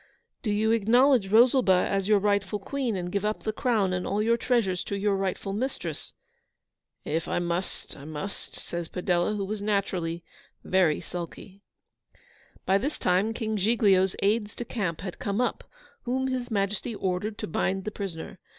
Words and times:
'Do 0.41 0.49
you 0.49 0.71
acknowledge 0.71 1.27
Rosalba 1.29 1.85
as 1.87 2.07
your 2.07 2.17
rightful 2.17 2.57
Queen, 2.57 2.95
and 2.95 3.11
give 3.11 3.23
up 3.23 3.43
the 3.43 3.53
crown 3.53 3.93
and 3.93 4.07
all 4.07 4.19
your 4.19 4.35
treasures 4.35 4.83
to 4.83 4.97
your 4.97 5.15
rightful 5.15 5.53
mistress?' 5.53 6.13
'If 7.05 7.27
I 7.27 7.37
must, 7.37 7.95
I 7.95 8.05
must,' 8.05 8.55
says 8.55 8.89
Padella, 8.89 9.35
who 9.35 9.45
was 9.45 9.61
naturally 9.61 10.23
very 10.63 11.01
sulky. 11.01 11.61
By 12.65 12.79
this 12.79 12.97
time 12.97 13.31
King 13.31 13.57
Giglio's 13.57 14.15
aides 14.23 14.55
de 14.55 14.65
camp 14.65 15.01
had 15.01 15.19
come 15.19 15.39
up, 15.39 15.65
whom 16.01 16.29
His 16.29 16.49
Majesty 16.49 16.95
ordered 16.95 17.37
to 17.37 17.45
bind 17.45 17.83
the 17.85 17.91
prisoner. 17.91 18.39